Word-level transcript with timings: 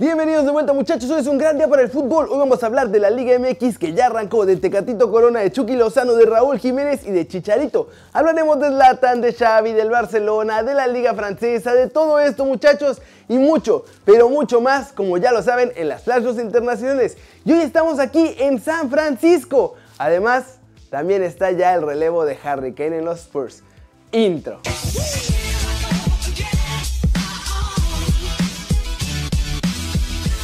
Bienvenidos 0.00 0.46
de 0.46 0.50
vuelta 0.50 0.72
muchachos, 0.72 1.10
hoy 1.10 1.20
es 1.20 1.26
un 1.26 1.36
gran 1.36 1.58
día 1.58 1.68
para 1.68 1.82
el 1.82 1.90
fútbol. 1.90 2.26
Hoy 2.30 2.38
vamos 2.38 2.62
a 2.62 2.66
hablar 2.66 2.88
de 2.88 2.98
la 2.98 3.10
Liga 3.10 3.38
MX 3.38 3.76
que 3.76 3.92
ya 3.92 4.06
arrancó, 4.06 4.46
de 4.46 4.56
Tecatito 4.56 5.10
Corona, 5.10 5.40
de 5.40 5.52
Chucky 5.52 5.76
Lozano, 5.76 6.14
de 6.14 6.24
Raúl 6.24 6.58
Jiménez 6.58 7.04
y 7.04 7.10
de 7.10 7.28
Chicharito. 7.28 7.88
Hablaremos 8.14 8.58
de 8.60 8.68
Zlatan, 8.68 9.20
de 9.20 9.34
Xavi, 9.34 9.74
del 9.74 9.90
Barcelona, 9.90 10.62
de 10.62 10.72
la 10.72 10.86
Liga 10.86 11.12
Francesa, 11.12 11.74
de 11.74 11.86
todo 11.86 12.18
esto 12.18 12.46
muchachos 12.46 13.02
y 13.28 13.36
mucho, 13.36 13.84
pero 14.06 14.30
mucho 14.30 14.62
más, 14.62 14.90
como 14.94 15.18
ya 15.18 15.32
lo 15.32 15.42
saben, 15.42 15.70
en 15.76 15.90
las 15.90 16.02
flashes 16.04 16.38
internacionales. 16.38 17.18
Y 17.44 17.52
hoy 17.52 17.60
estamos 17.60 17.98
aquí 17.98 18.36
en 18.38 18.58
San 18.58 18.88
Francisco. 18.88 19.74
Además, 19.98 20.60
también 20.88 21.22
está 21.22 21.50
ya 21.50 21.74
el 21.74 21.82
relevo 21.82 22.24
de 22.24 22.38
Harry 22.42 22.72
Kane 22.72 23.00
en 23.00 23.04
los 23.04 23.18
Spurs. 23.18 23.62
Intro. 24.12 24.62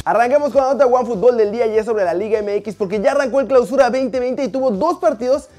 Arranquemos 0.07 0.53
con 0.53 0.61
la 0.61 0.71
nota 0.71 0.85
One 0.85 1.05
Fútbol 1.05 1.35
del 1.35 1.51
día 1.51 1.67
y 1.67 1.77
es 1.77 1.85
sobre 1.85 2.05
la 2.05 2.13
Liga 2.13 2.41
MX 2.41 2.75
porque 2.75 3.01
ya 3.01 3.11
arrancó 3.11 3.41
el 3.41 3.47
clausura 3.47 3.89
2020 3.89 4.41
y 4.41 4.47
tuvo 4.47 4.71
dos 4.71 4.99
partidos 4.99 5.49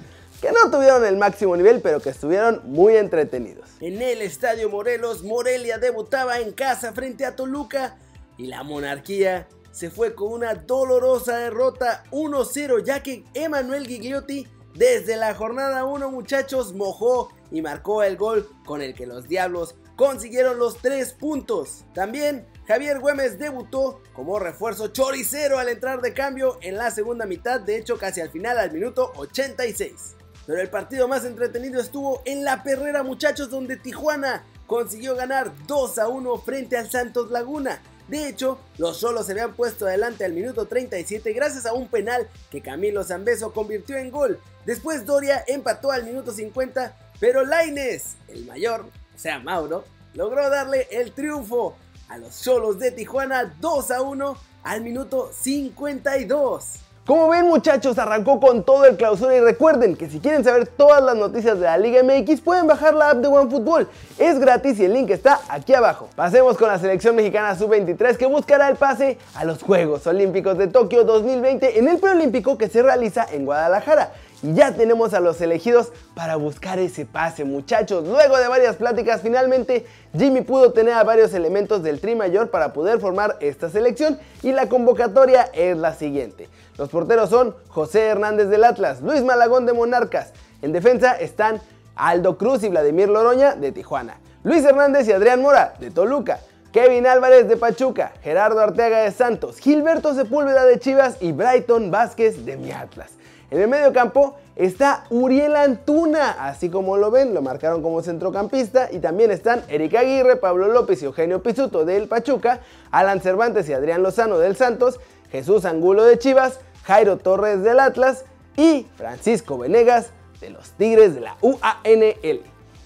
que 0.41 0.51
no 0.53 0.71
tuvieron 0.71 1.05
el 1.05 1.19
máximo 1.19 1.55
nivel 1.55 1.83
pero 1.83 2.01
que 2.01 2.09
estuvieron 2.09 2.63
muy 2.65 2.97
entretenidos. 2.97 3.69
En 3.81 4.01
el 4.01 4.23
Estadio 4.23 4.71
Morelos, 4.71 5.23
Morelia 5.23 5.77
debutaba 5.77 6.41
en 6.41 6.53
casa 6.53 6.95
frente 6.95 7.27
a 7.27 7.37
Toluca 7.37 7.99
y 8.39 8.47
la 8.47 8.63
monarquía 8.63 9.49
se 9.71 9.91
fue 9.91 10.15
con 10.15 10.33
una 10.33 10.55
dolorosa 10.55 11.37
derrota 11.37 12.05
1-0 12.11 12.83
ya 12.83 13.03
que 13.03 13.25
Emanuel 13.35 13.87
Gigliotti 13.87 14.49
desde 14.75 15.17
la 15.17 15.35
jornada 15.35 15.85
1 15.85 16.11
muchachos 16.11 16.73
mojó 16.73 17.29
y 17.51 17.61
marcó 17.61 18.03
el 18.03 18.17
gol 18.17 18.49
con 18.65 18.81
el 18.81 18.95
que 18.95 19.05
los 19.05 19.29
Diablos 19.29 19.75
consiguieron 19.95 20.59
los 20.59 20.79
3 20.79 21.13
puntos. 21.13 21.85
También 21.93 22.47
Javier 22.69 23.01
Güemes 23.01 23.39
debutó 23.39 24.03
como 24.13 24.39
refuerzo 24.39 24.89
choricero 24.89 25.59
al 25.59 25.71
entrar 25.71 26.03
de 26.03 26.13
cambio 26.13 26.59
en 26.61 26.77
la 26.77 26.91
segunda 26.91 27.25
mitad, 27.25 27.61
de 27.61 27.79
hecho 27.79 27.97
casi 27.97 28.21
al 28.21 28.29
final 28.29 28.59
al 28.59 28.73
minuto 28.73 29.11
86. 29.17 30.17
Pero 30.47 30.61
el 30.61 30.69
partido 30.69 31.09
más 31.09 31.25
entretenido 31.25 31.81
estuvo 31.81 32.21
en 32.27 32.45
la 32.45 32.63
perrera 32.63 33.03
muchachos 33.03 33.49
donde 33.49 33.79
Tijuana 33.79 34.45
consiguió 34.67 35.17
ganar 35.17 35.51
2 35.67 35.99
a 35.99 36.09
1 36.09 36.39
frente 36.41 36.77
al 36.77 36.91
Santos 36.91 37.31
Laguna. 37.31 37.81
De 38.07 38.29
hecho, 38.29 38.59
los 38.77 38.99
solos 38.99 39.25
se 39.25 39.33
habían 39.33 39.55
puesto 39.55 39.87
adelante 39.87 40.27
al 40.27 40.35
minuto 40.35 40.67
37 40.67 41.33
gracias 41.33 41.65
a 41.65 41.73
un 41.73 41.89
penal 41.89 42.29
que 42.51 42.61
Camilo 42.61 43.03
Zambeso 43.03 43.55
convirtió 43.55 43.97
en 43.97 44.11
gol. 44.11 44.41
Después 44.67 45.07
Doria 45.07 45.43
empató 45.47 45.91
al 45.91 46.05
minuto 46.05 46.33
50, 46.33 46.95
pero 47.19 47.47
Laines, 47.47 48.17
el 48.29 48.45
mayor, 48.45 48.85
o 49.17 49.19
sea 49.19 49.39
Mauro, 49.39 49.87
logró 50.13 50.51
darle 50.51 50.87
el 50.91 51.13
triunfo 51.13 51.75
a 52.09 52.19
los 52.19 52.43
Cholos 52.43 52.79
de 52.79 52.91
Tijuana 52.91 53.55
2 53.61 53.91
a 53.91 54.03
1 54.03 54.37
al 54.65 54.81
minuto 54.81 55.31
52. 55.33 56.81
Como 57.07 57.29
ven 57.29 57.47
muchachos, 57.47 57.99
arrancó 57.99 58.39
con 58.39 58.65
todo 58.65 58.85
el 58.85 58.99
clausura 58.99 59.35
y 59.35 59.41
recuerden 59.41 59.97
que 59.97 60.11
si 60.11 60.21
quieren 60.21 60.45
saber 60.45 60.67
todas 60.67 61.03
las 61.03 61.17
noticias 61.17 61.59
de 61.59 61.65
la 61.65 61.79
Liga 61.79 62.03
MX 62.03 62.43
pueden 62.43 62.67
bajar 62.67 62.93
la 62.93 63.09
app 63.09 63.19
de 63.19 63.29
OneFootball. 63.29 63.89
Es 64.19 64.39
gratis 64.39 64.79
y 64.79 64.85
el 64.85 64.93
link 64.93 65.09
está 65.09 65.41
aquí 65.49 65.73
abajo. 65.73 66.11
Pasemos 66.15 66.59
con 66.59 66.69
la 66.69 66.79
selección 66.79 67.17
mexicana 67.17 67.57
sub-23 67.57 68.19
que 68.19 68.27
buscará 68.27 68.69
el 68.69 68.77
pase 68.77 69.17
a 69.35 69.47
los 69.47 69.63
Juegos 69.63 70.07
Olímpicos 70.07 70.59
de 70.59 70.67
Tokio 70.67 71.05
2020 71.05 71.79
en 71.79 71.89
el 71.89 71.99
preolímpico 71.99 72.59
que 72.59 72.69
se 72.69 72.83
realiza 72.83 73.27
en 73.33 73.47
Guadalajara. 73.47 74.13
Y 74.43 74.55
ya 74.55 74.73
tenemos 74.73 75.15
a 75.15 75.21
los 75.21 75.41
elegidos 75.41 75.93
para 76.15 76.37
buscar 76.37 76.79
ese 76.79 77.05
pase, 77.05 77.45
muchachos. 77.45 78.07
Luego 78.07 78.39
de 78.39 78.47
varias 78.47 78.77
pláticas, 78.77 79.21
finalmente 79.21 79.85
Jimmy 80.17 80.43
pudo 80.43 80.73
tener 80.73 80.95
a 80.95 81.03
varios 81.03 81.35
elementos 81.35 81.83
del 81.83 82.01
Tri 82.01 82.15
Mayor 82.15 82.51
para 82.51 82.73
poder 82.73 83.01
formar 83.01 83.37
esta 83.41 83.69
selección 83.69 84.19
y 84.43 84.53
la 84.53 84.69
convocatoria 84.69 85.51
es 85.53 85.77
la 85.77 85.95
siguiente. 85.95 86.49
Los 86.77 86.89
porteros 86.89 87.31
son 87.31 87.57
José 87.69 88.07
Hernández 88.07 88.49
del 88.49 88.63
Atlas, 88.63 89.01
Luis 89.01 89.25
Malagón 89.25 89.67
de 89.67 89.73
Monarcas. 89.73 90.33
En 90.63 90.73
defensa 90.73 91.15
están 91.15 91.61
Aldo 91.97 92.39
Cruz 92.39 92.63
y 92.63 92.69
Vladimir 92.69 93.09
Loroña 93.09 93.57
de 93.57 93.73
Tijuana, 93.73 94.21
Luis 94.45 94.65
Hernández 94.65 95.09
y 95.09 95.13
Adrián 95.13 95.43
Mora 95.43 95.75
de 95.81 95.91
Toluca, 95.91 96.39
Kevin 96.73 97.09
Álvarez 97.09 97.49
de 97.49 97.57
Pachuca, 97.57 98.13
Gerardo 98.23 98.61
Arteaga 98.61 99.01
de 99.01 99.11
Santos, 99.11 99.59
Gilberto 99.59 100.15
Sepúlveda 100.15 100.65
de 100.65 100.79
Chivas 100.79 101.17
y 101.21 101.33
Brighton 101.33 101.91
Vázquez 101.91 102.45
de 102.45 102.57
mi 102.57 102.71
Atlas. 102.71 103.18
En 103.51 103.61
el 103.61 103.69
medio 103.69 103.95
campo 103.95 104.37
está 104.57 105.05
Uriel 105.09 105.57
Antuna, 105.57 106.33
así 106.33 106.69
como 106.69 106.99
lo 106.99 107.11
ven, 107.11 107.33
lo 107.33 107.41
marcaron 107.41 107.83
como 107.83 108.03
centrocampista 108.03 108.91
y 108.93 108.99
también 108.99 109.31
están 109.31 109.63
Eric 109.69 109.95
Aguirre, 109.95 110.37
Pablo 110.37 110.69
López 110.69 111.01
y 111.01 111.07
Eugenio 111.07 111.43
Pisuto 111.43 111.87
del 111.87 112.09
Pachuca, 112.09 112.61
Alan 112.91 113.23
Cervantes 113.23 113.67
y 113.69 113.73
Adrián 113.73 114.03
Lozano 114.03 114.39
del 114.39 114.55
Santos, 114.55 115.01
Jesús 115.31 115.65
Angulo 115.65 116.05
de 116.05 116.19
Chivas, 116.19 116.61
Jairo 116.85 117.17
Torres 117.17 117.63
del 117.63 117.81
Atlas 117.81 118.27
y 118.57 118.87
Francisco 118.97 119.57
Venegas 119.57 120.11
de 120.41 120.51
los 120.51 120.71
Tigres 120.73 121.15
de 121.15 121.21
la 121.21 121.37
UANL. 121.41 122.43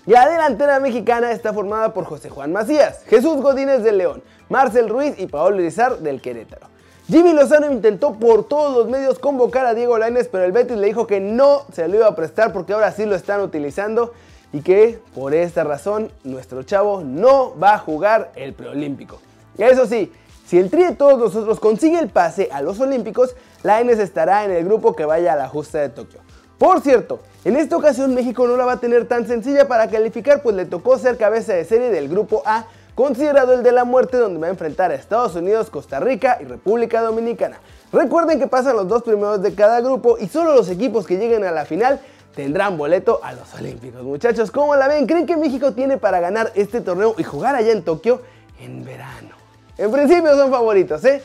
La 0.07 0.29
delantera 0.29 0.79
mexicana 0.79 1.33
está 1.33 1.53
formada 1.53 1.93
por 1.93 2.05
José 2.05 2.29
Juan 2.29 2.53
Macías, 2.53 3.03
Jesús 3.07 3.41
Godínez 3.41 3.83
del 3.83 3.99
León, 3.99 4.23
Marcel 4.49 4.89
Ruiz 4.89 5.15
y 5.19 5.27
Paolo 5.27 5.61
Irizar 5.61 5.99
del 5.99 6.21
Querétaro. 6.21 6.72
Jimmy 7.09 7.33
Lozano 7.33 7.71
intentó 7.71 8.15
por 8.15 8.45
todos 8.45 8.77
los 8.77 8.89
medios 8.89 9.19
convocar 9.19 9.67
a 9.67 9.75
Diego 9.75 9.99
Lainez, 9.99 10.29
pero 10.31 10.45
el 10.45 10.53
Betis 10.53 10.77
le 10.77 10.87
dijo 10.87 11.07
que 11.07 11.19
no 11.19 11.63
se 11.73 11.89
lo 11.89 11.97
iba 11.97 12.07
a 12.07 12.15
prestar 12.15 12.53
porque 12.53 12.73
ahora 12.73 12.93
sí 12.93 13.07
lo 13.07 13.17
están 13.17 13.41
utilizando 13.41 14.13
y 14.53 14.61
que 14.61 15.01
por 15.15 15.35
esta 15.35 15.65
razón 15.65 16.13
nuestro 16.23 16.63
chavo 16.63 17.03
no 17.03 17.59
va 17.59 17.75
a 17.75 17.79
jugar 17.79 18.31
el 18.37 18.53
preolímpico. 18.55 19.19
Eso 19.59 19.87
sí, 19.87 20.13
si 20.47 20.59
el 20.59 20.71
Tri 20.71 20.85
de 20.85 20.95
todos 20.95 21.19
nosotros 21.19 21.59
consigue 21.59 21.99
el 21.99 22.09
pase 22.09 22.49
a 22.53 22.63
los 22.63 22.79
Olímpicos, 22.79 23.35
Lainez 23.65 23.99
estará 23.99 24.45
en 24.45 24.53
el 24.53 24.65
grupo 24.65 24.95
que 24.95 25.05
vaya 25.05 25.33
a 25.33 25.37
la 25.37 25.49
justa 25.49 25.81
de 25.81 25.89
Tokio. 25.89 26.21
Por 26.57 26.83
cierto, 26.83 27.19
en 27.45 27.57
esta 27.57 27.77
ocasión 27.77 28.15
México 28.15 28.47
no 28.47 28.57
la 28.57 28.65
va 28.65 28.75
a 28.75 28.81
tener 28.81 29.09
tan 29.09 29.27
sencilla 29.27 29.67
para 29.67 29.91
calificar, 29.91 30.43
pues 30.43 30.55
le 30.55 30.67
tocó 30.67 30.97
ser 30.99 31.17
cabeza 31.17 31.53
de 31.53 31.65
serie 31.65 31.91
del 31.91 32.09
grupo 32.09 32.43
A 32.47 32.67
considerado 32.95 33.55
el 33.55 33.63
de 33.63 33.73
la 33.73 33.85
muerte 33.85 34.17
donde 34.17 34.41
va 34.41 34.47
a 34.47 34.51
enfrentar 34.51 34.91
a 34.91 34.95
Estados 34.95 35.35
Unidos, 35.35 35.71
Costa 35.71 36.01
Rica 36.01 36.39
y 36.41 36.45
República 36.45 37.01
Dominicana. 37.03 37.59
Recuerden 37.93 38.39
que 38.39 38.47
pasan 38.47 38.77
los 38.77 38.89
dos 38.89 39.03
primeros 39.03 39.43
de 39.43 39.55
cada 39.55 39.81
grupo 39.81 40.19
y 40.19 40.29
solo 40.29 40.55
los 40.55 40.69
equipos 40.69 41.07
que 41.07 41.17
lleguen 41.17 41.45
a 41.45 41.51
la 41.51 41.65
final 41.65 42.01
tendrán 42.35 42.79
boleto 42.79 43.21
a 43.23 43.33
los 43.33 43.53
Olímpicos. 43.55 44.03
Muchachos, 44.03 44.51
¿cómo 44.51 44.75
la 44.77 44.89
ven? 44.89 45.07
¿Creen 45.07 45.27
que 45.27 45.37
México 45.37 45.73
tiene 45.73 45.99
para 45.99 46.21
ganar 46.21 46.53
este 46.55 46.81
torneo 46.81 47.15
y 47.19 47.23
jugar 47.23 47.55
allá 47.55 47.73
en 47.73 47.83
Tokio 47.83 48.23
en 48.61 48.85
verano? 48.85 49.37
En 49.77 49.91
principio 49.91 50.35
son 50.37 50.51
favoritos, 50.51 51.05
¿eh? 51.05 51.23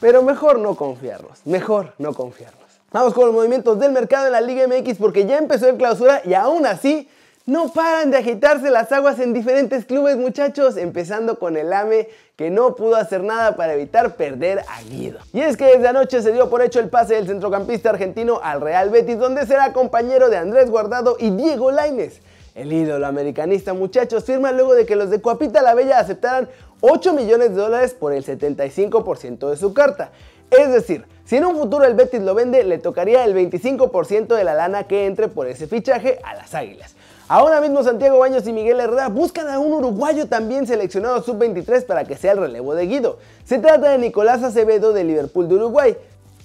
Pero 0.00 0.22
mejor 0.22 0.58
no 0.58 0.74
confiarlos, 0.74 1.40
mejor 1.44 1.94
no 1.98 2.14
confiarlos. 2.14 2.58
Vamos 2.92 3.12
con 3.12 3.26
los 3.26 3.34
movimientos 3.34 3.78
del 3.78 3.92
mercado 3.92 4.26
en 4.26 4.32
la 4.32 4.40
Liga 4.40 4.66
MX 4.66 4.96
porque 4.98 5.26
ya 5.26 5.38
empezó 5.38 5.68
el 5.68 5.76
clausura 5.76 6.22
y 6.24 6.34
aún 6.34 6.64
así 6.64 7.08
no 7.48 7.72
paran 7.72 8.10
de 8.10 8.18
agitarse 8.18 8.70
las 8.70 8.92
aguas 8.92 9.18
en 9.20 9.32
diferentes 9.32 9.86
clubes 9.86 10.18
muchachos, 10.18 10.76
empezando 10.76 11.38
con 11.38 11.56
el 11.56 11.72
AME 11.72 12.10
que 12.36 12.50
no 12.50 12.74
pudo 12.74 12.96
hacer 12.96 13.24
nada 13.24 13.56
para 13.56 13.72
evitar 13.72 14.16
perder 14.16 14.58
a 14.68 14.82
Guido. 14.82 15.18
Y 15.32 15.40
es 15.40 15.56
que 15.56 15.64
desde 15.64 15.88
anoche 15.88 16.20
se 16.20 16.30
dio 16.30 16.50
por 16.50 16.60
hecho 16.60 16.78
el 16.78 16.90
pase 16.90 17.14
del 17.14 17.26
centrocampista 17.26 17.88
argentino 17.88 18.38
al 18.42 18.60
Real 18.60 18.90
Betis 18.90 19.18
donde 19.18 19.46
será 19.46 19.72
compañero 19.72 20.28
de 20.28 20.36
Andrés 20.36 20.68
Guardado 20.70 21.16
y 21.18 21.30
Diego 21.30 21.70
Lainez. 21.70 22.20
El 22.54 22.70
ídolo 22.70 23.06
americanista 23.06 23.72
muchachos 23.72 24.24
firma 24.24 24.52
luego 24.52 24.74
de 24.74 24.84
que 24.84 24.94
los 24.94 25.08
de 25.08 25.22
Cuapita 25.22 25.62
la 25.62 25.72
Bella 25.72 26.00
aceptaran 26.00 26.50
8 26.82 27.14
millones 27.14 27.48
de 27.54 27.62
dólares 27.62 27.94
por 27.94 28.12
el 28.12 28.26
75% 28.26 29.48
de 29.48 29.56
su 29.56 29.72
carta. 29.72 30.12
Es 30.50 30.72
decir, 30.72 31.04
si 31.24 31.36
en 31.36 31.44
un 31.44 31.56
futuro 31.56 31.84
el 31.84 31.94
Betis 31.94 32.22
lo 32.22 32.34
vende, 32.34 32.64
le 32.64 32.78
tocaría 32.78 33.24
el 33.24 33.34
25% 33.34 34.34
de 34.34 34.44
la 34.44 34.54
lana 34.54 34.84
que 34.84 35.06
entre 35.06 35.28
por 35.28 35.46
ese 35.46 35.66
fichaje 35.66 36.18
a 36.24 36.34
las 36.34 36.54
Águilas. 36.54 36.94
Ahora 37.28 37.60
mismo 37.60 37.82
Santiago 37.82 38.18
Baños 38.18 38.46
y 38.46 38.52
Miguel 38.54 38.80
Herrera 38.80 39.08
buscan 39.08 39.48
a 39.48 39.58
un 39.58 39.74
uruguayo 39.74 40.28
también 40.28 40.66
seleccionado 40.66 41.22
sub-23 41.22 41.84
para 41.84 42.04
que 42.04 42.16
sea 42.16 42.32
el 42.32 42.38
relevo 42.38 42.74
de 42.74 42.86
Guido. 42.86 43.18
Se 43.44 43.58
trata 43.58 43.90
de 43.90 43.98
Nicolás 43.98 44.42
Acevedo 44.42 44.94
de 44.94 45.04
Liverpool 45.04 45.46
de 45.46 45.56
Uruguay. 45.56 45.96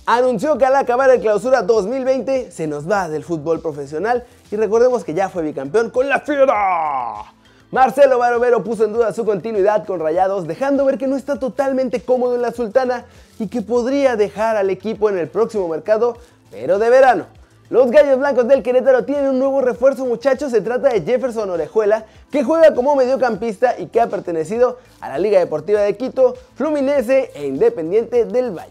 Anunció 0.05 0.57
que 0.57 0.65
al 0.65 0.75
acabar 0.75 1.09
el 1.09 1.21
clausura 1.21 1.61
2020 1.61 2.51
se 2.51 2.67
nos 2.67 2.89
va 2.89 3.07
del 3.07 3.23
fútbol 3.23 3.61
profesional 3.61 4.25
y 4.51 4.57
recordemos 4.57 5.05
que 5.05 5.13
ya 5.13 5.29
fue 5.29 5.43
bicampeón 5.43 5.89
con 5.89 6.09
la 6.09 6.19
Fiera. 6.19 7.33
Marcelo 7.73 8.19
Barovero 8.19 8.63
puso 8.63 8.85
en 8.85 8.93
duda 8.93 9.13
su 9.13 9.25
continuidad 9.25 9.87
con 9.87 9.99
Rayados, 9.99 10.45
dejando 10.45 10.85
ver 10.85 10.99
que 10.99 11.07
no 11.07 11.15
está 11.15 11.39
totalmente 11.39 12.01
cómodo 12.01 12.35
en 12.35 12.43
la 12.43 12.51
Sultana 12.51 13.05
y 13.39 13.47
que 13.47 13.63
podría 13.63 14.15
dejar 14.15 14.57
al 14.57 14.69
equipo 14.69 15.09
en 15.09 15.17
el 15.17 15.27
próximo 15.27 15.67
mercado, 15.67 16.15
pero 16.51 16.77
de 16.77 16.91
verano. 16.91 17.25
Los 17.71 17.89
Gallos 17.89 18.19
Blancos 18.19 18.47
del 18.47 18.61
Querétaro 18.61 19.05
tienen 19.05 19.27
un 19.27 19.39
nuevo 19.39 19.59
refuerzo 19.61 20.05
muchachos, 20.05 20.51
se 20.51 20.61
trata 20.61 20.89
de 20.89 21.01
Jefferson 21.01 21.49
Orejuela, 21.49 22.05
que 22.31 22.43
juega 22.43 22.75
como 22.75 22.95
mediocampista 22.95 23.73
y 23.79 23.87
que 23.87 23.99
ha 23.99 24.07
pertenecido 24.07 24.77
a 25.01 25.09
la 25.09 25.17
Liga 25.17 25.39
Deportiva 25.39 25.81
de 25.81 25.97
Quito, 25.97 26.35
Fluminense 26.53 27.31
e 27.33 27.47
Independiente 27.47 28.25
del 28.25 28.51
Valle. 28.51 28.69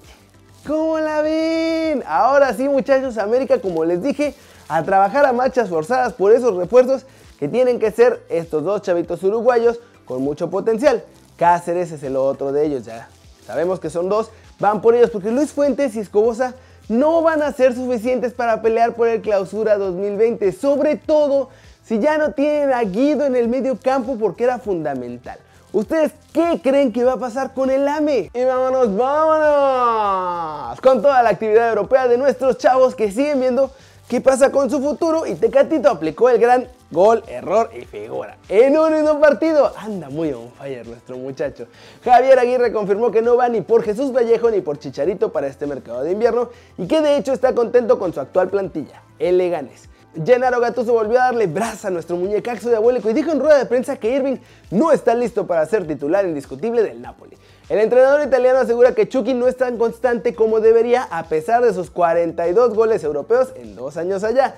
¿Cómo 0.65 1.01
la 1.01 1.23
ven? 1.23 2.05
Ahora 2.07 2.55
sí 2.55 2.69
muchachos, 2.69 3.19
América 3.19 3.61
como 3.61 3.85
les 3.85 4.01
dije, 4.01 4.37
a 4.69 4.85
trabajar 4.85 5.27
a 5.27 5.33
marchas 5.33 5.69
forzadas 5.69 6.13
por 6.13 6.31
esos 6.31 6.55
refuerzos 6.55 7.05
que 7.43 7.49
tienen 7.49 7.81
que 7.81 7.91
ser 7.91 8.23
estos 8.29 8.63
dos 8.63 8.83
chavitos 8.83 9.21
uruguayos 9.25 9.81
con 10.05 10.23
mucho 10.23 10.49
potencial. 10.49 11.03
Cáceres 11.37 11.91
es 11.91 12.05
el 12.05 12.15
otro 12.15 12.53
de 12.53 12.65
ellos, 12.65 12.85
ya 12.85 13.09
sabemos 13.45 13.81
que 13.81 13.91
son 13.91 14.09
dos, 14.09 14.31
van 14.61 14.81
por 14.81 14.95
ellos 14.95 15.11
porque 15.11 15.33
Luis 15.33 15.51
Fuentes 15.51 15.97
y 15.97 15.99
Escobosa 15.99 16.55
no 16.89 17.21
van 17.21 17.43
a 17.43 17.51
ser 17.51 17.75
suficientes 17.75 18.33
para 18.33 18.63
pelear 18.63 18.95
por 18.95 19.09
el 19.09 19.23
clausura 19.23 19.77
2020, 19.77 20.53
sobre 20.53 20.95
todo 20.95 21.49
si 21.83 21.99
ya 21.99 22.17
no 22.17 22.31
tienen 22.31 22.73
a 22.73 22.85
Guido 22.85 23.27
en 23.27 23.35
el 23.35 23.49
medio 23.49 23.77
campo 23.77 24.17
porque 24.21 24.45
era 24.45 24.61
fundamental. 24.61 25.37
¿Ustedes 25.73 26.13
qué 26.33 26.61
creen 26.63 26.93
que 26.93 27.03
va 27.03 27.15
a 27.15 27.19
pasar 27.19 27.55
con 27.55 27.71
el 27.71 27.89
AME? 27.89 28.31
Y 28.33 28.45
vámonos, 28.45 28.97
vámonos 28.97 30.81
con 30.81 31.03
toda 31.03 31.21
la 31.25 31.31
actividad 31.31 31.71
europea 31.71 32.07
de 32.07 32.19
nuestros 32.19 32.59
chavos 32.59 32.95
que 32.95 33.11
siguen 33.11 33.41
viendo 33.41 33.73
qué 34.07 34.21
pasa 34.21 34.53
con 34.53 34.71
su 34.71 34.81
futuro 34.81 35.27
y 35.27 35.35
Tecatito 35.35 35.91
aplicó 35.91 36.29
el 36.29 36.39
gran 36.39 36.69
gol, 36.93 37.25
error 37.27 37.71
y 37.75 37.85
figura. 37.87 38.37
En 38.49 38.79
un 38.79 38.93
mismo 38.93 39.19
partido, 39.19 39.73
anda 39.77 40.11
muy 40.11 40.33
on 40.33 40.51
fire 40.53 40.87
nuestro 40.87 41.17
muchacho. 41.17 41.67
Javier 42.05 42.39
Aguirre 42.39 42.73
confirmó 42.73 43.11
que 43.11 43.23
no 43.23 43.37
va 43.37 43.49
ni 43.49 43.63
por 43.63 43.83
Jesús 43.83 44.13
Vallejo 44.13 44.51
ni 44.51 44.61
por 44.61 44.79
Chicharito 44.79 45.33
para 45.33 45.47
este 45.47 45.67
mercado 45.67 46.03
de 46.03 46.13
invierno 46.13 46.51
y 46.77 46.87
que 46.87 47.01
de 47.01 47.17
hecho 47.17 47.33
está 47.33 47.55
contento 47.55 47.99
con 47.99 48.13
su 48.13 48.21
actual 48.21 48.49
plantilla, 48.49 49.03
el 49.19 49.39
Leganés. 49.39 49.89
Gennaro 50.15 50.61
Gattuso 50.61 50.93
volvió 50.93 51.19
a 51.19 51.25
darle 51.25 51.47
brasa 51.47 51.89
a 51.89 51.91
nuestro 51.91 52.17
muñecazo 52.17 52.69
diabólico 52.69 53.09
y 53.09 53.15
dijo 53.15 53.33
en 53.33 53.41
rueda 53.41 53.57
de 53.57 53.65
prensa 53.65 53.97
que 53.97 54.15
Irving 54.15 54.37
no 54.71 54.93
está 54.93 55.15
listo 55.15 55.47
para 55.47 55.65
ser 55.65 55.87
titular 55.87 56.27
indiscutible 56.27 56.83
del 56.83 57.01
Napoli. 57.01 57.35
El 57.71 57.79
entrenador 57.79 58.27
italiano 58.27 58.59
asegura 58.59 58.95
que 58.95 59.09
Chucky 59.09 59.33
no 59.33 59.49
es 59.49 59.57
tan 59.57 59.79
constante 59.79 60.35
como 60.35 60.61
debería 60.61 61.05
a 61.05 61.25
pesar 61.29 61.65
de 61.65 61.73
sus 61.73 61.91
42 61.91 62.75
goles 62.75 63.03
europeos 63.03 63.55
en 63.57 63.75
dos 63.75 63.97
años 63.97 64.23
allá. 64.23 64.57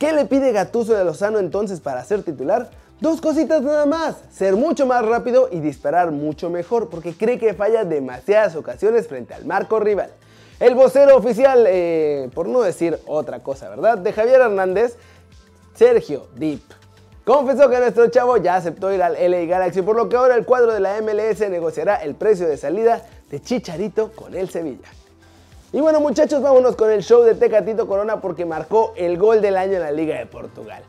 ¿Qué 0.00 0.14
le 0.14 0.24
pide 0.24 0.50
Gattuso 0.52 0.94
de 0.94 1.04
Lozano 1.04 1.38
entonces 1.40 1.78
para 1.80 2.02
ser 2.02 2.22
titular? 2.22 2.70
Dos 3.02 3.20
cositas 3.20 3.60
nada 3.60 3.84
más, 3.84 4.16
ser 4.32 4.56
mucho 4.56 4.86
más 4.86 5.04
rápido 5.04 5.50
y 5.52 5.60
disparar 5.60 6.10
mucho 6.10 6.48
mejor 6.48 6.88
porque 6.88 7.12
cree 7.12 7.38
que 7.38 7.52
falla 7.52 7.84
demasiadas 7.84 8.56
ocasiones 8.56 9.08
frente 9.08 9.34
al 9.34 9.44
marco 9.44 9.78
rival. 9.78 10.10
El 10.58 10.74
vocero 10.74 11.14
oficial, 11.14 11.66
eh, 11.68 12.30
por 12.34 12.48
no 12.48 12.62
decir 12.62 12.98
otra 13.04 13.40
cosa, 13.40 13.68
¿verdad? 13.68 13.98
De 13.98 14.14
Javier 14.14 14.40
Hernández, 14.40 14.96
Sergio 15.74 16.28
Deep. 16.34 16.62
Confesó 17.26 17.68
que 17.68 17.78
nuestro 17.78 18.08
chavo 18.08 18.38
ya 18.38 18.56
aceptó 18.56 18.90
ir 18.90 19.02
al 19.02 19.18
LA 19.20 19.44
Galaxy, 19.44 19.82
por 19.82 19.96
lo 19.96 20.08
que 20.08 20.16
ahora 20.16 20.34
el 20.34 20.46
cuadro 20.46 20.72
de 20.72 20.80
la 20.80 20.98
MLS 21.02 21.40
negociará 21.50 21.96
el 21.96 22.14
precio 22.14 22.48
de 22.48 22.56
salida 22.56 23.04
de 23.30 23.42
Chicharito 23.42 24.12
con 24.12 24.34
el 24.34 24.48
Sevilla. 24.48 24.88
Y 25.72 25.80
bueno 25.80 26.00
muchachos, 26.00 26.42
vámonos 26.42 26.74
con 26.74 26.90
el 26.90 27.00
show 27.00 27.22
de 27.22 27.36
Tecatito 27.36 27.86
Corona 27.86 28.20
porque 28.20 28.44
marcó 28.44 28.92
el 28.96 29.16
gol 29.16 29.40
del 29.40 29.56
año 29.56 29.74
en 29.74 29.82
la 29.82 29.92
Liga 29.92 30.18
de 30.18 30.26
Portugal. 30.26 30.82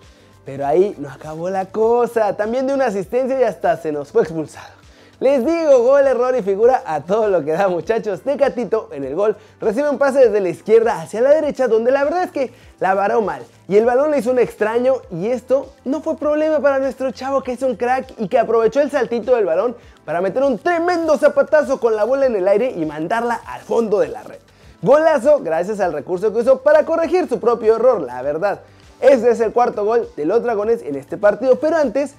Pero 0.44 0.66
ahí 0.66 0.96
no 0.98 1.08
acabó 1.08 1.52
la 1.52 1.68
cosa, 1.68 2.36
también 2.36 2.66
de 2.66 2.74
una 2.74 2.88
asistencia 2.88 3.40
y 3.40 3.44
hasta 3.44 3.78
se 3.78 3.92
nos 3.92 4.12
fue 4.12 4.24
expulsado. 4.24 4.74
Les 5.20 5.46
digo, 5.46 5.84
gol, 5.84 6.08
error 6.08 6.36
y 6.36 6.42
figura 6.42 6.82
a 6.84 7.02
todo 7.02 7.28
lo 7.30 7.46
que 7.46 7.52
da 7.52 7.68
muchachos. 7.68 8.22
Tecatito 8.22 8.90
en 8.92 9.04
el 9.04 9.14
gol 9.14 9.38
recibe 9.60 9.88
un 9.88 10.00
pase 10.00 10.18
desde 10.18 10.42
la 10.42 10.50
izquierda 10.50 11.00
hacia 11.00 11.22
la 11.22 11.30
derecha 11.30 11.68
donde 11.68 11.92
la 11.92 12.04
verdad 12.04 12.24
es 12.24 12.32
que 12.32 12.52
la 12.80 12.96
varó 12.96 13.22
mal. 13.22 13.44
Y 13.68 13.78
el 13.78 13.86
balón 13.86 14.10
le 14.10 14.18
hizo 14.18 14.32
un 14.32 14.40
extraño 14.40 14.96
y 15.12 15.28
esto 15.28 15.72
no 15.86 16.02
fue 16.02 16.18
problema 16.18 16.60
para 16.60 16.80
nuestro 16.80 17.12
chavo 17.12 17.44
que 17.44 17.52
es 17.52 17.62
un 17.62 17.76
crack 17.76 18.16
y 18.18 18.28
que 18.28 18.40
aprovechó 18.40 18.82
el 18.82 18.90
saltito 18.90 19.36
del 19.36 19.46
balón 19.46 19.76
para 20.06 20.22
meter 20.22 20.42
un 20.42 20.58
tremendo 20.58 21.20
zapatazo 21.20 21.80
con 21.80 21.96
la 21.96 22.04
bola 22.04 22.26
en 22.26 22.36
el 22.36 22.48
aire 22.48 22.72
y 22.76 22.84
mandarla 22.88 23.42
al 23.46 23.62
fondo 23.62 24.00
de 24.00 24.08
la 24.08 24.24
red. 24.24 24.40
Golazo 24.82 25.40
gracias 25.42 25.80
al 25.80 25.94
recurso 25.94 26.34
que 26.34 26.40
usó 26.40 26.62
para 26.62 26.86
corregir 26.86 27.30
su 27.30 27.40
propio 27.40 27.76
error, 27.76 28.02
la 28.02 28.22
verdad. 28.22 28.62
Este 29.00 29.30
es 29.30 29.40
el 29.40 29.52
cuarto 29.52 29.86
gol 29.86 30.10
de 30.16 30.26
los 30.26 30.42
dragones 30.42 30.82
en 30.82 30.96
este 30.96 31.18
partido, 31.18 31.60
pero 31.60 31.78
antes 31.78 32.16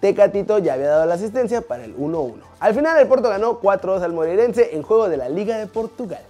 Tecatito 0.00 0.58
ya 0.58 0.74
había 0.74 0.88
dado 0.88 1.06
la 1.06 1.14
asistencia 1.14 1.62
para 1.62 1.84
el 1.84 1.96
1-1. 1.96 2.34
Al 2.60 2.74
final 2.74 2.98
el 2.98 3.06
Porto 3.06 3.28
ganó 3.28 3.60
4-2 3.60 4.02
al 4.02 4.12
Moreirense 4.12 4.74
en 4.74 4.82
juego 4.82 5.08
de 5.08 5.16
la 5.16 5.28
Liga 5.28 5.56
de 5.58 5.66
Portugal. 5.66 6.22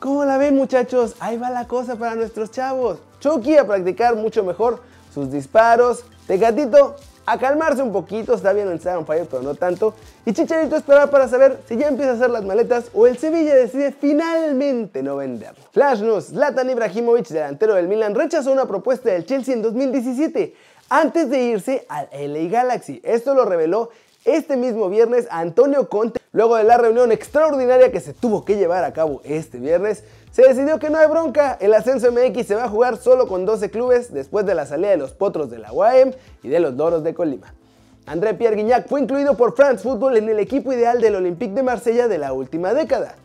¿Cómo 0.00 0.24
la 0.24 0.38
ven 0.38 0.56
muchachos? 0.56 1.14
Ahí 1.20 1.36
va 1.36 1.50
la 1.50 1.66
cosa 1.68 1.96
para 1.96 2.14
nuestros 2.14 2.50
chavos. 2.50 2.98
Chucky 3.20 3.56
a 3.58 3.66
practicar 3.66 4.16
mucho 4.16 4.42
mejor 4.42 4.80
sus 5.14 5.30
disparos. 5.30 6.04
Tecatito 6.26 6.96
a 7.30 7.38
calmarse 7.38 7.80
un 7.80 7.92
poquito, 7.92 8.34
está 8.34 8.52
bien 8.52 8.66
en 8.66 8.88
on 8.96 9.06
Fire, 9.06 9.24
pero 9.30 9.40
no 9.40 9.54
tanto. 9.54 9.94
Y 10.26 10.32
Chicharito 10.32 10.74
esperar 10.74 11.10
para 11.10 11.28
saber 11.28 11.60
si 11.68 11.76
ya 11.76 11.86
empieza 11.86 12.10
a 12.10 12.14
hacer 12.14 12.28
las 12.28 12.44
maletas 12.44 12.86
o 12.92 13.06
el 13.06 13.18
Sevilla 13.18 13.54
decide 13.54 13.92
finalmente 13.92 15.00
no 15.00 15.14
venderlo. 15.14 15.62
Flash 15.70 16.00
News, 16.00 16.30
Zlatan 16.30 16.68
Ibrahimovic, 16.70 17.28
delantero 17.28 17.74
del 17.74 17.86
Milan, 17.86 18.16
rechazó 18.16 18.50
una 18.50 18.66
propuesta 18.66 19.10
del 19.10 19.26
Chelsea 19.26 19.54
en 19.54 19.62
2017 19.62 20.54
antes 20.88 21.30
de 21.30 21.40
irse 21.40 21.86
al 21.88 22.08
LA 22.12 22.48
Galaxy. 22.50 23.00
Esto 23.04 23.32
lo 23.32 23.44
reveló 23.44 23.90
este 24.24 24.56
mismo 24.56 24.88
viernes 24.88 25.26
Antonio 25.30 25.88
Conte. 25.88 26.20
Luego 26.32 26.56
de 26.56 26.64
la 26.64 26.76
reunión 26.76 27.10
extraordinaria 27.10 27.90
que 27.90 28.00
se 28.00 28.12
tuvo 28.12 28.44
que 28.44 28.56
llevar 28.56 28.84
a 28.84 28.92
cabo 28.92 29.20
este 29.24 29.58
viernes, 29.58 30.04
se 30.30 30.42
decidió 30.42 30.78
que 30.78 30.90
no 30.90 30.98
hay 30.98 31.08
bronca. 31.08 31.56
El 31.60 31.74
ascenso 31.74 32.12
MX 32.12 32.46
se 32.46 32.54
va 32.54 32.64
a 32.64 32.68
jugar 32.68 32.96
solo 32.96 33.26
con 33.26 33.44
12 33.44 33.70
clubes 33.70 34.12
después 34.12 34.46
de 34.46 34.54
la 34.54 34.66
salida 34.66 34.90
de 34.90 34.96
los 34.96 35.12
Potros 35.12 35.50
de 35.50 35.58
la 35.58 35.72
UAM 35.72 36.12
y 36.42 36.48
de 36.48 36.60
los 36.60 36.76
Doros 36.76 37.02
de 37.02 37.14
Colima. 37.14 37.54
André 38.06 38.34
Pierre 38.34 38.56
Guignac 38.56 38.88
fue 38.88 39.00
incluido 39.00 39.36
por 39.36 39.54
France 39.54 39.82
Football 39.82 40.16
en 40.16 40.28
el 40.28 40.38
equipo 40.38 40.72
ideal 40.72 41.00
del 41.00 41.16
Olympique 41.16 41.54
de 41.54 41.62
Marsella 41.62 42.08
de 42.08 42.18
la 42.18 42.32
última 42.32 42.74
década. 42.74 43.16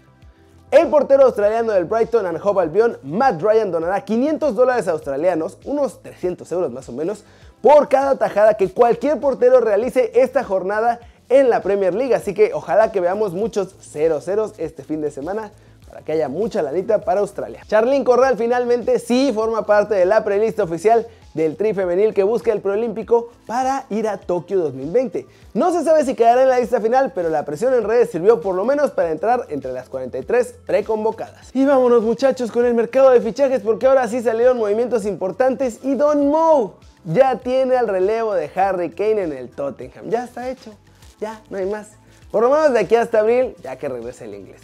El 0.76 0.90
portero 0.90 1.24
australiano 1.24 1.72
del 1.72 1.86
Brighton 1.86 2.26
and 2.26 2.38
Hove 2.44 2.64
Albion, 2.64 2.98
Matt 3.02 3.42
Ryan, 3.42 3.72
donará 3.72 4.04
500 4.04 4.54
dólares 4.54 4.90
australianos, 4.90 5.58
unos 5.64 6.04
300 6.04 6.52
euros 6.52 6.70
más 6.70 6.90
o 6.90 6.92
menos, 6.92 7.24
por 7.62 7.88
cada 7.88 8.18
tajada 8.18 8.56
que 8.56 8.68
cualquier 8.68 9.18
portero 9.22 9.62
realice 9.62 10.12
esta 10.16 10.44
jornada 10.44 11.00
en 11.30 11.50
la 11.50 11.62
Premier 11.62 11.96
League. 11.96 12.14
Así 12.14 12.34
que 12.34 12.54
ojalá 12.54 12.92
que 12.92 13.00
veamos 13.00 13.32
muchos 13.32 13.74
0-0 13.96 14.52
este 14.58 14.84
fin 14.84 15.00
de 15.00 15.12
semana 15.12 15.54
para 15.88 16.02
que 16.02 16.12
haya 16.12 16.28
mucha 16.28 16.62
lanita 16.62 17.00
para 17.00 17.22
Australia. 17.22 17.62
Charlín 17.66 18.04
Corral 18.04 18.36
finalmente 18.36 19.00
sí 19.00 19.32
forma 19.34 19.66
parte 19.66 19.96
de 19.96 20.06
la 20.06 20.26
prelista 20.26 20.64
oficial 20.64 21.08
del 21.36 21.56
tri 21.58 21.74
femenil 21.74 22.14
que 22.14 22.24
busca 22.24 22.52
el 22.52 22.62
preolímpico 22.62 23.30
para 23.46 23.86
ir 23.92 24.08
a 24.08 24.18
Tokio 24.18 24.60
2020. 24.60 25.28
No 25.54 25.72
se 25.72 25.84
sabe 25.84 26.04
si 26.04 26.16
quedará 26.16 26.42
en 26.42 26.50
la 26.50 26.60
lista 26.60 26.82
final, 26.82 27.12
pero 27.14 27.30
la 27.30 27.46
presión 27.46 27.74
en 27.76 27.84
redes 27.84 28.10
sirvió 28.10 28.42
por 28.42 28.56
lo 28.56 28.66
menos 28.66 28.92
para 28.92 29.12
entrar 29.12 29.46
entre 29.50 29.72
las 29.72 29.90
43 29.90 30.56
preconvocadas. 30.66 31.52
Y 31.54 31.66
vámonos 31.66 32.02
muchachos 32.02 32.52
con 32.52 32.66
el 32.66 32.74
mercado 32.74 33.12
de 33.12 33.22
fichajes 33.22 33.62
porque 33.62 33.86
ahora 33.86 34.08
sí 34.08 34.22
salieron 34.22 34.58
movimientos 34.58 35.06
importantes 35.06 35.80
y 35.84 35.94
Don 35.94 36.30
Mo 36.30 36.76
ya 37.04 37.38
tiene 37.38 37.76
el 37.76 37.88
relevo 37.88 38.34
de 38.34 38.50
Harry 38.56 38.90
Kane 38.90 39.24
en 39.24 39.34
el 39.34 39.50
Tottenham. 39.50 40.10
Ya 40.10 40.24
está 40.24 40.50
hecho, 40.50 40.74
ya 41.20 41.42
no 41.50 41.58
hay 41.58 41.66
más. 41.66 41.92
Por 42.32 42.44
lo 42.44 42.50
menos 42.50 42.74
de 42.74 42.80
aquí 42.80 42.96
hasta 42.96 43.20
abril, 43.20 43.56
ya 43.62 43.76
que 43.78 43.88
regrese 43.88 44.26
el 44.26 44.34
inglés. 44.34 44.62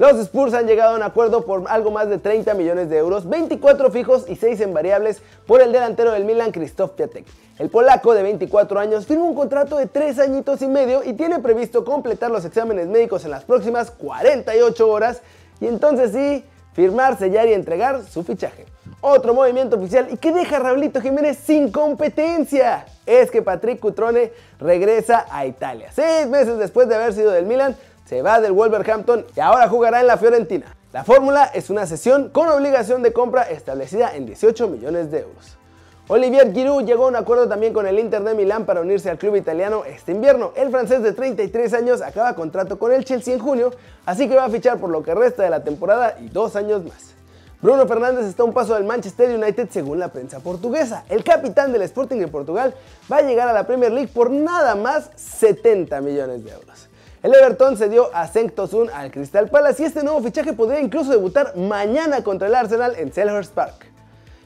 Los 0.00 0.18
Spurs 0.18 0.54
han 0.54 0.66
llegado 0.66 0.94
a 0.94 0.96
un 0.96 1.02
acuerdo 1.02 1.44
por 1.44 1.64
algo 1.68 1.90
más 1.90 2.08
de 2.08 2.16
30 2.16 2.54
millones 2.54 2.88
de 2.88 2.96
euros, 2.96 3.28
24 3.28 3.90
fijos 3.90 4.24
y 4.26 4.36
6 4.36 4.62
en 4.62 4.72
variables 4.72 5.20
por 5.46 5.60
el 5.60 5.72
delantero 5.72 6.12
del 6.12 6.24
Milan, 6.24 6.52
Krzysztof 6.52 6.92
Piatek. 6.92 7.26
El 7.58 7.68
polaco 7.68 8.14
de 8.14 8.22
24 8.22 8.80
años 8.80 9.04
firma 9.04 9.26
un 9.26 9.34
contrato 9.34 9.76
de 9.76 9.84
3 9.84 10.20
añitos 10.20 10.62
y 10.62 10.68
medio 10.68 11.04
y 11.04 11.12
tiene 11.12 11.38
previsto 11.40 11.84
completar 11.84 12.30
los 12.30 12.46
exámenes 12.46 12.86
médicos 12.86 13.26
en 13.26 13.30
las 13.32 13.44
próximas 13.44 13.90
48 13.90 14.90
horas 14.90 15.20
y 15.60 15.66
entonces 15.66 16.12
sí, 16.12 16.46
firmar, 16.72 17.18
sellar 17.18 17.48
y 17.48 17.52
entregar 17.52 18.02
su 18.02 18.24
fichaje. 18.24 18.64
Otro 19.02 19.34
movimiento 19.34 19.76
oficial 19.76 20.08
y 20.10 20.16
que 20.16 20.32
deja 20.32 20.56
a 20.56 20.60
Raulito 20.60 21.02
Jiménez 21.02 21.36
sin 21.44 21.70
competencia 21.70 22.86
es 23.04 23.30
que 23.30 23.42
Patrick 23.42 23.80
Cutrone 23.80 24.32
regresa 24.58 25.26
a 25.30 25.44
Italia. 25.44 25.90
Seis 25.92 26.26
meses 26.26 26.56
después 26.56 26.88
de 26.88 26.94
haber 26.94 27.12
sido 27.12 27.32
del 27.32 27.44
Milan, 27.44 27.76
se 28.10 28.22
va 28.22 28.40
del 28.40 28.50
Wolverhampton 28.50 29.24
y 29.36 29.38
ahora 29.38 29.68
jugará 29.68 30.00
en 30.00 30.08
la 30.08 30.16
Fiorentina. 30.16 30.66
La 30.92 31.04
fórmula 31.04 31.44
es 31.54 31.70
una 31.70 31.86
sesión 31.86 32.30
con 32.30 32.48
obligación 32.48 33.04
de 33.04 33.12
compra 33.12 33.42
establecida 33.42 34.16
en 34.16 34.26
18 34.26 34.66
millones 34.66 35.12
de 35.12 35.20
euros. 35.20 35.56
Olivier 36.08 36.52
Giroud 36.52 36.82
llegó 36.84 37.04
a 37.04 37.06
un 37.06 37.14
acuerdo 37.14 37.46
también 37.46 37.72
con 37.72 37.86
el 37.86 38.00
Inter 38.00 38.24
de 38.24 38.34
Milán 38.34 38.66
para 38.66 38.80
unirse 38.80 39.10
al 39.10 39.18
club 39.18 39.36
italiano 39.36 39.84
este 39.84 40.10
invierno. 40.10 40.50
El 40.56 40.72
francés 40.72 41.04
de 41.04 41.12
33 41.12 41.72
años 41.72 42.02
acaba 42.02 42.34
contrato 42.34 42.80
con 42.80 42.90
el 42.90 43.04
Chelsea 43.04 43.32
en 43.32 43.38
junio, 43.38 43.70
así 44.04 44.28
que 44.28 44.34
va 44.34 44.46
a 44.46 44.50
fichar 44.50 44.78
por 44.78 44.90
lo 44.90 45.04
que 45.04 45.14
resta 45.14 45.44
de 45.44 45.50
la 45.50 45.62
temporada 45.62 46.16
y 46.18 46.30
dos 46.30 46.56
años 46.56 46.82
más. 46.84 47.14
Bruno 47.62 47.86
Fernández 47.86 48.26
está 48.26 48.42
a 48.42 48.46
un 48.46 48.52
paso 48.52 48.74
del 48.74 48.82
Manchester 48.82 49.38
United 49.38 49.68
según 49.70 50.00
la 50.00 50.08
prensa 50.08 50.40
portuguesa. 50.40 51.04
El 51.08 51.22
capitán 51.22 51.72
del 51.72 51.82
Sporting 51.82 52.18
de 52.18 52.26
Portugal 52.26 52.74
va 53.12 53.18
a 53.18 53.22
llegar 53.22 53.46
a 53.46 53.52
la 53.52 53.68
Premier 53.68 53.92
League 53.92 54.10
por 54.12 54.32
nada 54.32 54.74
más 54.74 55.10
70 55.14 56.00
millones 56.00 56.44
de 56.44 56.50
euros. 56.50 56.89
El 57.22 57.34
Everton 57.34 57.76
cedió 57.76 58.08
a 58.14 58.26
Cenk 58.26 58.54
Tosun 58.54 58.88
al 58.94 59.10
Crystal 59.10 59.46
Palace 59.50 59.82
y 59.82 59.86
este 59.86 60.02
nuevo 60.02 60.22
fichaje 60.22 60.54
podría 60.54 60.80
incluso 60.80 61.10
debutar 61.10 61.54
mañana 61.54 62.24
contra 62.24 62.48
el 62.48 62.54
Arsenal 62.54 62.94
en 62.96 63.12
Selhurst 63.12 63.52
Park. 63.52 63.84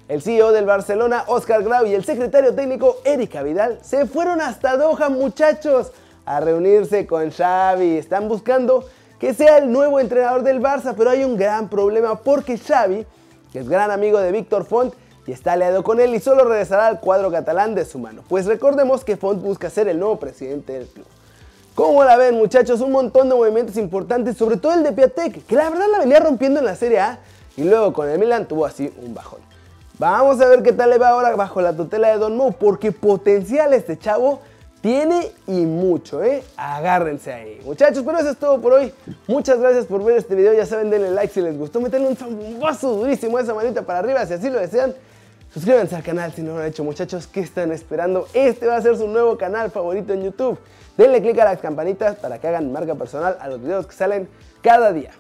El 0.09 0.23
CEO 0.23 0.51
del 0.51 0.67
Barcelona, 0.67 1.23
Oscar 1.29 1.63
Grau, 1.63 1.87
y 1.87 1.95
el 1.95 2.05
secretario 2.05 2.53
técnico, 2.53 2.97
Erika 3.05 3.45
Vidal, 3.45 3.79
se 3.81 4.07
fueron 4.07 4.41
hasta 4.41 4.77
Doha, 4.77 5.09
muchachos, 5.09 5.93
a 6.27 6.41
reunirse 6.41 7.07
con 7.07 7.31
Xavi. 7.31 7.97
Están 7.97 8.27
buscando 8.27 8.85
que 9.21 9.35
sea 9.35 9.59
el 9.59 9.71
nuevo 9.71 10.01
entrenador 10.01 10.43
del 10.43 10.61
Barça, 10.61 10.95
pero 10.97 11.11
hay 11.11 11.23
un 11.23 11.37
gran 11.37 11.69
problema 11.69 12.17
porque 12.17 12.59
Xavi, 12.59 13.07
que 13.53 13.61
es 13.61 13.69
gran 13.69 13.93
amigo 13.93 14.19
de 14.19 14.33
Víctor 14.33 14.65
Font, 14.65 14.93
y 15.29 15.33
está 15.33 15.53
aliado 15.53 15.85
con 15.85 16.01
él 16.01 16.13
y 16.13 16.19
solo 16.19 16.45
regresará 16.45 16.89
al 16.89 16.99
cuadro 16.99 17.31
catalán 17.31 17.77
de 17.77 17.85
su 17.85 18.01
mano. 18.01 18.25
Pues 18.29 18.47
recordemos 18.47 19.05
que 19.05 19.17
Font 19.17 19.41
busca 19.41 19.71
ser 19.71 19.87
el 19.87 20.01
nuevo 20.01 20.19
presidente 20.19 20.73
del 20.73 20.89
club. 20.89 21.07
¿Cómo 21.75 22.05
la 22.05 22.17
ven 22.17 22.37
muchachos? 22.37 22.81
Un 22.81 22.93
montón 22.93 23.29
de 23.29 23.35
movimientos 23.35 23.77
importantes, 23.77 24.37
sobre 24.37 24.57
todo 24.57 24.75
el 24.75 24.85
de 24.85 24.93
Piatek, 24.93 25.45
que 25.45 25.57
la 25.57 25.71
verdad 25.71 25.87
la 25.91 25.99
venía 25.99 26.21
rompiendo 26.21 26.61
en 26.61 26.67
la 26.67 26.77
Serie 26.77 27.01
A 27.01 27.19
y 27.57 27.65
luego 27.65 27.93
con 27.93 28.09
el 28.09 28.17
Milan 28.17 28.47
tuvo 28.47 28.65
así 28.65 28.93
un 29.03 29.13
bajón. 29.13 29.41
Vamos 29.99 30.41
a 30.41 30.47
ver 30.47 30.63
qué 30.63 30.73
tal 30.73 30.91
le 30.91 30.99
va 30.99 31.09
ahora 31.09 31.35
bajo 31.35 31.61
la 31.61 31.77
tutela 31.77 32.09
de 32.09 32.19
Don 32.19 32.37
Mo, 32.37 32.53
porque 32.53 32.93
potencial 32.93 33.75
este 33.75 33.99
chavo 33.99 34.41
tiene 34.81 35.33
y 35.49 35.67
mucho, 35.67 36.23
¿eh? 36.23 36.45
Agárrense 36.57 37.33
ahí. 37.33 37.61
Muchachos, 37.65 38.05
pero 38.07 38.19
eso 38.19 38.31
es 38.31 38.37
todo 38.37 38.61
por 38.61 38.75
hoy. 38.75 38.93
Muchas 39.27 39.59
gracias 39.59 39.87
por 39.87 40.05
ver 40.05 40.19
este 40.19 40.37
video. 40.37 40.55
Ya 40.55 40.67
saben, 40.67 40.91
denle 40.91 41.11
like 41.11 41.33
si 41.33 41.41
les 41.41 41.59
gustó. 41.59 41.81
Meterle 41.81 42.07
un 42.07 42.17
zambazo 42.17 42.95
durísimo 42.95 43.39
a 43.39 43.41
esa 43.41 43.55
manita 43.55 43.83
para 43.83 43.99
arriba 43.99 44.25
si 44.27 44.35
así 44.35 44.49
lo 44.49 44.61
desean. 44.61 44.95
Suscríbanse 45.55 45.95
al 45.95 46.03
canal 46.03 46.33
si 46.33 46.43
no 46.43 46.55
lo 46.55 46.59
han 46.59 46.67
hecho, 46.67 46.83
muchachos. 46.83 47.29
¿Qué 47.29 47.39
están 47.39 47.71
esperando? 47.71 48.27
Este 48.35 48.67
va 48.67 48.77
a 48.77 48.83
ser 48.83 48.97
su 48.97 49.07
nuevo 49.07 49.39
canal 49.39 49.71
favorito 49.71 50.13
en 50.13 50.25
YouTube. 50.25 50.59
Denle 50.97 51.23
click 51.23 51.39
a 51.39 51.45
las 51.45 51.61
campanitas 51.61 52.17
para 52.17 52.41
que 52.41 52.49
hagan 52.49 52.73
marca 52.73 52.97
personal 52.97 53.37
a 53.41 53.47
los 53.47 53.63
videos 53.63 53.87
que 53.87 53.95
salen 53.95 54.29
cada 54.63 54.93
día. 54.93 55.13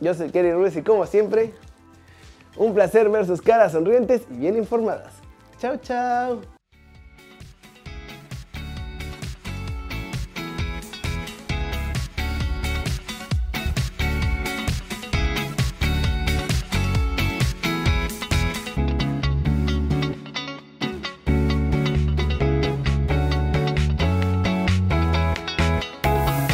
Yo 0.00 0.14
soy 0.14 0.30
Kerry 0.30 0.54
Ruiz 0.54 0.74
y 0.76 0.82
como 0.82 1.04
siempre, 1.04 1.52
un 2.56 2.72
placer 2.72 3.10
ver 3.10 3.26
sus 3.26 3.42
caras 3.42 3.72
sonrientes 3.72 4.22
y 4.30 4.38
bien 4.38 4.56
informadas. 4.56 5.12
Chao, 5.58 5.76
chao. 5.76 6.55